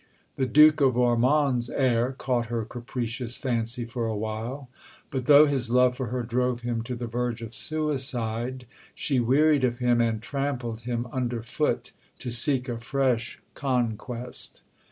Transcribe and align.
The 0.35 0.47
Duke 0.47 0.81
of 0.81 0.97
Ormond's 0.97 1.69
heir 1.69 2.13
caught 2.17 2.47
her 2.47 2.65
capricious 2.65 3.37
fancy 3.37 3.85
for 3.85 4.07
awhile; 4.07 4.67
but, 5.11 5.25
though 5.25 5.45
his 5.45 5.69
love 5.69 5.95
for 5.95 6.07
her 6.07 6.23
drove 6.23 6.61
him 6.61 6.81
to 6.85 6.95
the 6.95 7.05
verge 7.05 7.43
of 7.43 7.53
suicide, 7.53 8.65
she 8.95 9.19
wearied 9.19 9.63
of 9.63 9.77
him 9.77 10.01
and 10.01 10.19
trampled 10.19 10.81
him 10.89 11.05
under 11.11 11.43
foot 11.43 11.91
to 12.17 12.31
seek 12.31 12.67
a 12.67 12.79
fresh 12.79 13.43
conquest. 13.53 14.63